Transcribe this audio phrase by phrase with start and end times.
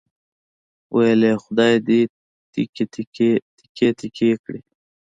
[0.95, 2.01] ویل یې خدای دې
[2.53, 4.61] تیکې تیکې کړي.